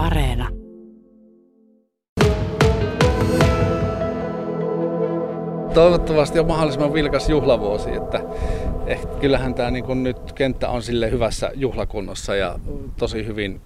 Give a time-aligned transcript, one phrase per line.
[0.00, 0.48] Areena.
[5.74, 8.20] Toivottavasti on mahdollisimman vilkas juhlavuosi, että
[8.86, 12.58] eh, kyllähän tämä niin nyt kenttä on sille hyvässä juhlakunnossa ja
[12.98, 13.60] tosi hyvin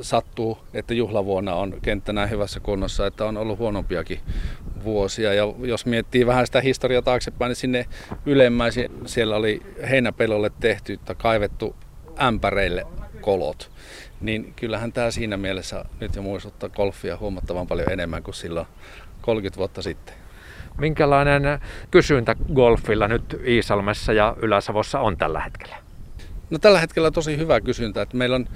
[0.00, 4.20] sattuu, että juhlavuonna on kenttä näin hyvässä kunnossa, että on ollut huonompiakin
[4.84, 5.34] vuosia.
[5.34, 7.86] Ja jos miettii vähän sitä historiaa taaksepäin, niin sinne
[8.26, 11.76] ylemmäisiin siellä oli heinäpelolle tehty tai kaivettu
[12.20, 12.86] ämpäreille
[13.24, 13.70] kolot.
[14.20, 18.66] Niin kyllähän tämä siinä mielessä nyt jo muistuttaa golfia huomattavan paljon enemmän kuin silloin
[19.22, 20.14] 30 vuotta sitten.
[20.78, 21.42] Minkälainen
[21.90, 25.76] kysyntä golfilla nyt Iisalmessa ja Ylä-Savossa on tällä hetkellä?
[26.50, 28.48] No tällä hetkellä tosi hyvä kysyntä, että meillä on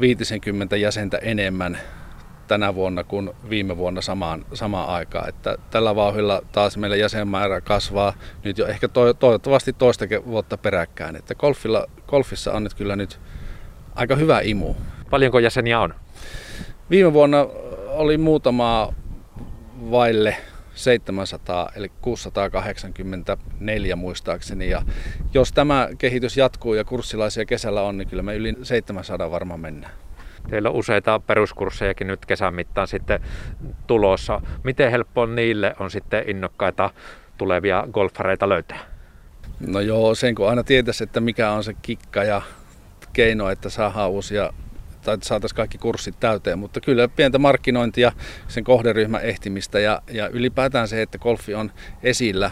[0.00, 1.78] 50 jäsentä enemmän
[2.48, 5.28] tänä vuonna kuin viime vuonna samaan, samaan aikaan.
[5.28, 8.12] Että tällä vauhdilla taas meillä jäsenmäärä kasvaa
[8.44, 11.16] nyt jo ehkä to, toivottavasti toista vuotta peräkkäin.
[11.16, 13.20] Että golfilla, golfissa on nyt kyllä nyt
[13.94, 14.74] aika hyvä imu.
[15.10, 15.94] Paljonko jäseniä on?
[16.90, 17.46] Viime vuonna
[17.88, 18.92] oli muutama
[19.90, 20.36] vaille
[20.74, 24.70] 700 eli 684 muistaakseni.
[24.70, 24.82] Ja
[25.34, 29.92] jos tämä kehitys jatkuu ja kurssilaisia kesällä on, niin kyllä me yli 700 varmaan mennään.
[30.50, 33.20] Teillä on useita peruskurssejakin nyt kesän mittaan sitten
[33.86, 34.40] tulossa.
[34.64, 36.90] Miten helppo niille on sitten innokkaita
[37.38, 38.78] tulevia golfareita löytää?
[39.66, 42.42] No joo, sen kun aina tietäisi, että mikä on se kikka ja
[43.18, 44.52] keino, että saadaan uusia
[45.02, 48.12] tai saataisiin kaikki kurssit täyteen, mutta kyllä pientä markkinointia,
[48.48, 52.50] sen kohderyhmän ehtimistä ja, ja ylipäätään se, että golfi on esillä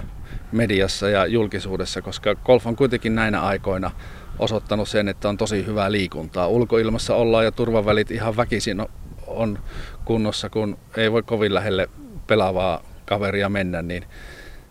[0.53, 3.91] mediassa ja julkisuudessa, koska golf on kuitenkin näinä aikoina
[4.39, 6.49] osoittanut sen, että on tosi hyvää liikuntaa.
[6.49, 8.83] Ulkoilmassa ollaan ja turvavälit ihan väkisin
[9.27, 9.59] on
[10.05, 11.89] kunnossa, kun ei voi kovin lähelle
[12.27, 14.05] pelaavaa kaveria mennä, niin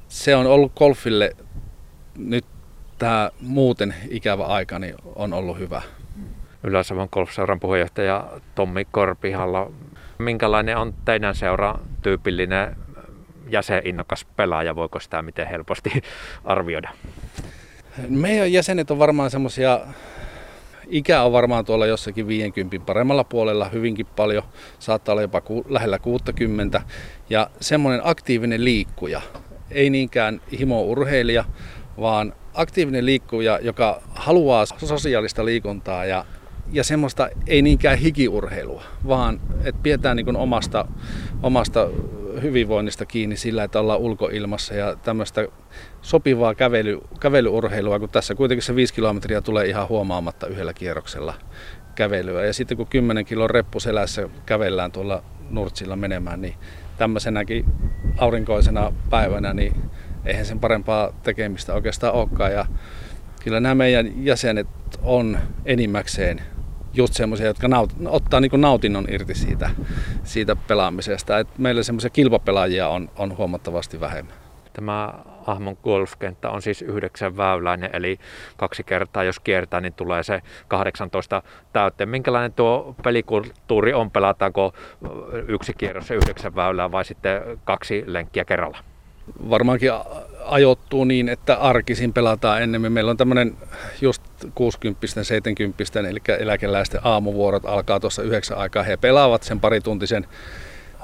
[0.08, 1.36] se on ollut golfille
[2.18, 2.46] nyt
[2.98, 5.82] tämä muuten ikävä aika niin on ollut hyvä.
[6.64, 9.72] Ylä-Savon golfseuran puheenjohtaja Tommi Korpihalla.
[10.18, 12.76] Minkälainen on teidän seura tyypillinen
[13.50, 14.76] jäseninnokas pelaaja?
[14.76, 15.92] Voiko sitä miten helposti
[16.44, 16.90] arvioida?
[18.10, 19.80] Meidän jäsenet on varmaan semmoisia,
[20.88, 24.44] ikä on varmaan tuolla jossakin 50 paremmalla puolella hyvinkin paljon,
[24.80, 26.82] saattaa olla jopa ku, lähellä 60.
[27.30, 29.22] Ja semmoinen aktiivinen liikkuja,
[29.72, 31.46] ei niinkään himo-urheilija,
[32.00, 36.26] vaan aktiivinen liikkuja, joka haluaa sosiaalista liikuntaa ja
[36.72, 40.88] ja semmoista ei niinkään hikiurheilua, vaan että pidetään niin omasta,
[41.44, 41.88] omasta
[42.42, 45.48] hyvinvoinnista kiinni sillä, että ollaan ulkoilmassa ja tämmöistä
[46.02, 51.34] sopivaa kävely, kävelyurheilua, kun tässä kuitenkin se 5 kilometriä tulee ihan huomaamatta yhdellä kierroksella
[51.96, 52.46] kävelyä.
[52.46, 56.56] Ja sitten kun 10 kilon reppu selässä kävellään tuolla Nurtsilla menemään, niin
[56.98, 57.66] tämmöisenäkin
[58.18, 59.74] aurinkoisena päivänä, niin
[60.26, 62.52] eihän sen parempaa tekemistä oikeastaan olekaan.
[62.52, 62.66] Ja
[63.44, 64.68] kyllä nämä meidän jäsenet
[65.04, 66.42] on enimmäkseen
[66.94, 69.70] just semmoisia, jotka naut, ottaa niin nautinnon irti siitä,
[70.24, 71.40] siitä pelaamisesta.
[71.40, 74.36] Et meillä semmoisia kilpapelaajia on, on huomattavasti vähemmän.
[74.74, 75.14] Tämä
[75.48, 78.20] Ahmon golfkenttä on siis yhdeksän väyläinen, eli
[78.58, 81.44] kaksi kertaa jos kiertää, niin tulee se 18
[81.74, 82.10] täyteen.
[82.10, 84.12] Minkälainen tuo pelikulttuuri on?
[84.12, 84.74] Pelataanko
[85.48, 88.95] yksi kierros yhdeksän väylää vai sitten kaksi lenkkiä kerralla?
[89.50, 89.92] Varmaankin
[90.46, 92.92] ajoittuu niin, että arkisin pelataan ennemmin.
[92.92, 93.56] Meillä on tämmöinen
[94.02, 94.22] just
[94.56, 98.84] 60 70 eli eläkeläisten aamuvuorot alkaa tuossa yhdeksän aikaa.
[98.84, 100.28] He pelaavat sen parituntisen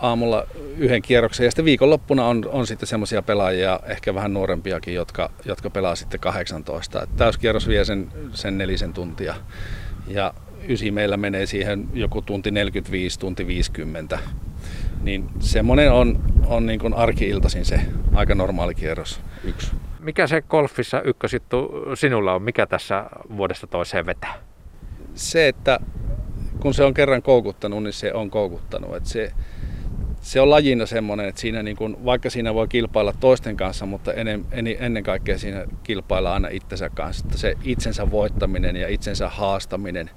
[0.01, 5.31] aamulla yhden kierroksen ja sitten viikonloppuna on, on sitten semmoisia pelaajia, ehkä vähän nuorempiakin, jotka,
[5.45, 7.07] jotka pelaa sitten 18.
[7.17, 9.35] täyskierros vie sen, sen nelisen tuntia
[10.07, 10.33] ja
[10.67, 14.19] ysi meillä menee siihen joku tunti 45, tunti 50
[15.01, 17.81] niin semmoinen on, on niin kuin arkiiltaisin se
[18.15, 19.71] aika normaali kierros yksi.
[19.99, 22.41] Mikä se golfissa ykkösittu sinulla on?
[22.41, 23.05] Mikä tässä
[23.37, 24.33] vuodesta toiseen vetää?
[25.13, 25.79] Se, että
[26.59, 28.95] kun se on kerran koukuttanut, niin se on koukuttanut.
[28.95, 29.31] Että se,
[30.21, 34.13] se on lajina semmoinen, että siinä niin kuin, vaikka siinä voi kilpailla toisten kanssa, mutta
[34.13, 34.45] ennen,
[34.79, 37.25] ennen kaikkea siinä kilpailla aina itsensä kanssa.
[37.25, 40.09] Että se itsensä voittaminen ja itsensä haastaminen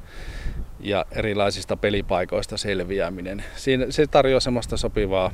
[0.84, 3.44] ja erilaisista pelipaikoista selviäminen.
[3.56, 5.30] Siinä, se tarjoaa semmoista sopivaa,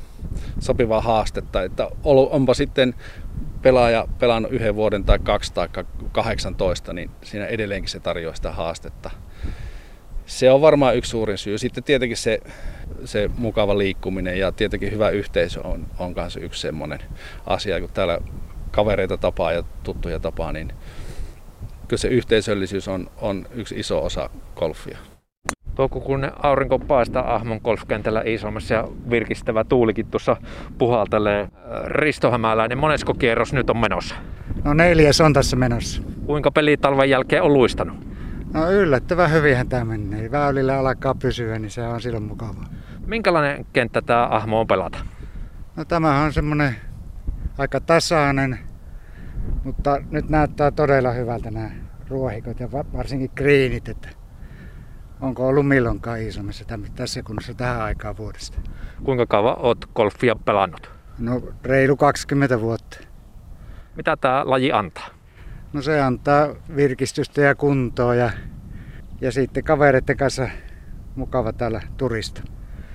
[0.59, 2.95] sopivaa haastetta, että onpa sitten
[3.61, 5.67] pelaaja pelannut yhden vuoden tai kaksi tai
[6.11, 9.09] 18, niin siinä edelleenkin se tarjoaa sitä haastetta.
[10.25, 11.57] Se on varmaan yksi suurin syy.
[11.57, 12.39] Sitten tietenkin se,
[13.05, 16.99] se mukava liikkuminen ja tietenkin hyvä yhteisö on, on myös yksi semmoinen
[17.45, 18.19] asia, kun täällä
[18.71, 20.73] kavereita tapaa ja tuttuja tapaa, niin
[21.87, 25.10] kyllä se yhteisöllisyys on, on yksi iso osa golfia.
[25.75, 30.37] Toukokuun aurinko paistaa Ahmon golfkentällä Iisalmessa ja virkistävä tuulikin tuossa
[30.77, 31.49] puhaltelee.
[31.85, 34.15] Risto Hämäläinen, monesko kierros nyt on menossa?
[34.63, 36.01] No neljäs on tässä menossa.
[36.25, 37.95] Kuinka peli talven jälkeen on luistanut?
[38.53, 40.31] No yllättävän hyvinhän tämä menee.
[40.31, 42.65] Väylillä alkaa pysyä, niin se on silloin mukavaa.
[43.05, 44.99] Minkälainen kenttä tämä Ahmo on pelata?
[45.75, 46.75] No tämä on semmonen
[47.57, 48.59] aika tasainen,
[49.63, 51.69] mutta nyt näyttää todella hyvältä nämä
[52.09, 54.09] ruohikot ja varsinkin kriinit, että
[55.21, 56.65] onko ollut milloinkaan Iisalmessa
[56.95, 58.57] tässä kunnossa tähän aikaan vuodesta.
[59.03, 60.89] Kuinka kauan olet golfia pelannut?
[61.19, 62.97] No reilu 20 vuotta.
[63.95, 65.07] Mitä tämä laji antaa?
[65.73, 68.31] No se antaa virkistystä ja kuntoa ja,
[69.21, 70.49] ja sitten kavereiden kanssa
[71.15, 72.41] mukava täällä turista.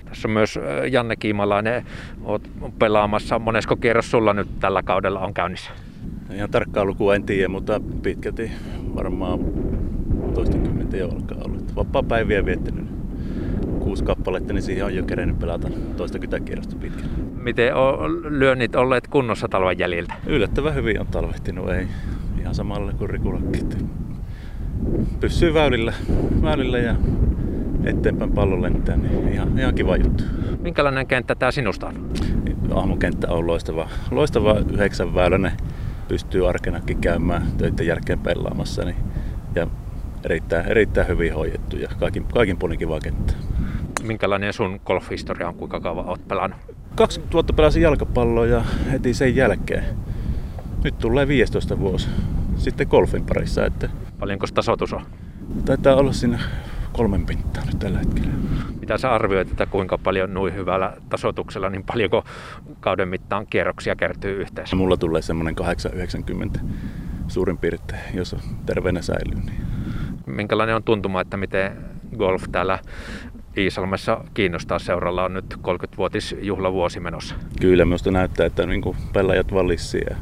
[0.05, 0.59] Tässä on myös
[0.91, 1.85] Janne Kiimalainen,
[2.23, 3.39] olet pelaamassa.
[3.39, 5.71] Monesko kierros sulla nyt tällä kaudella on käynnissä?
[6.33, 8.51] Ihan tarkkaa lukua en tiedä, mutta pitkälti
[8.95, 9.39] varmaan
[10.97, 11.75] toistakymmentä jo alkaa olla.
[11.75, 12.85] Vapaa päiviä viettänyt
[13.79, 17.09] kuusi kappaletta, niin siihen on jo kerennyt pelata toistakymmentä kierrosta pitkällä.
[17.43, 20.13] Miten on lyönnit olleet kunnossa talven jäljiltä?
[20.25, 21.87] Yllättävän hyvin on talvehtinut, ei
[22.39, 23.59] ihan samalle kuin Rikulakki.
[25.19, 25.93] Pysyy väylillä,
[26.41, 26.95] väylillä ja
[27.83, 30.23] eteenpäin pallo lentää, niin ihan, ihan kiva juttu.
[30.61, 32.09] Minkälainen kenttä tämä sinusta on?
[32.73, 35.51] Ahmokenttä on loistava, loistava yhdeksän väyläinen.
[36.07, 38.85] Pystyy arkenakin käymään töiden jälkeen pelaamassa.
[38.85, 38.95] Niin,
[39.55, 39.67] ja
[40.25, 43.33] erittäin, erittäin hyvin hoidettu ja kaikin, kaikin puolin kiva kenttä.
[44.03, 46.59] Minkälainen sun golfhistoria on, kuinka kauan olet pelannut?
[46.95, 49.83] 20 vuotta pelasin jalkapalloa ja heti sen jälkeen.
[50.83, 52.07] Nyt tulee 15 vuosi
[52.57, 53.65] sitten golfin parissa.
[53.65, 55.05] Että Paljonko tasoitus on?
[55.65, 56.39] Taitaa olla siinä
[56.93, 58.33] kolmen pintaa nyt tällä hetkellä.
[58.79, 62.23] Mitä sä arvioit, että kuinka paljon noin hyvällä tasotuksella, niin paljonko
[62.79, 64.75] kauden mittaan kierroksia kertyy yhteensä?
[64.75, 66.59] Mulla tulee semmoinen 890
[67.27, 68.35] suurin piirtein, jos
[68.65, 69.39] terveenä säilyy.
[69.45, 69.66] Niin.
[70.27, 71.77] Minkälainen on tuntuma, että miten
[72.17, 72.79] golf täällä
[73.57, 77.35] Iisalmessa kiinnostaa seuralla on nyt 30-vuotisjuhlavuosi menossa?
[77.61, 80.15] Kyllä, minusta näyttää, että niin kuin pelaajat valissi ja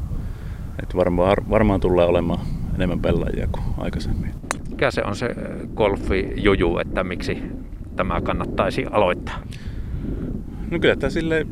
[0.82, 2.40] että varmaan, varmaan tulee olemaan
[2.74, 4.34] enemmän pelaajia kuin aikaisemmin.
[4.70, 5.34] Mikä se on se
[5.74, 7.42] golfi juju, että miksi
[7.96, 9.42] tämä kannattaisi aloittaa?
[10.70, 11.46] No kyllä tämä sille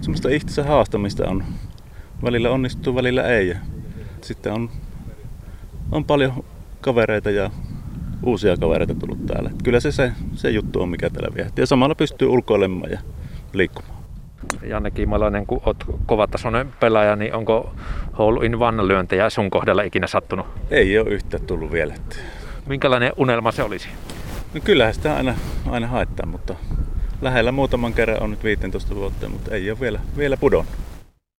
[0.00, 1.44] semmoista itsensä haastamista on.
[2.24, 3.54] Välillä onnistuu, välillä ei.
[4.20, 4.70] Sitten on,
[5.92, 6.44] on paljon
[6.80, 7.50] kavereita ja
[8.22, 9.50] uusia kavereita tullut täällä.
[9.64, 11.62] Kyllä se, se, se juttu on, mikä täällä viehtii.
[11.62, 12.98] Ja samalla pystyy ulkoilemaan ja
[13.52, 14.00] liikkumaan.
[14.62, 17.74] Janne Kiimalainen, kun olet kovatasoinen pelaaja, niin onko
[18.18, 20.46] hole in one lyöntejä sun kohdalla ikinä sattunut?
[20.70, 21.94] Ei ole yhtä tullut vielä.
[22.66, 23.88] Minkälainen unelma se olisi?
[24.54, 25.34] No kyllähän sitä aina,
[25.70, 26.54] aina haettaa, mutta
[27.22, 30.74] lähellä muutaman kerran on nyt 15 vuotta, mutta ei ole vielä, vielä pudonnut.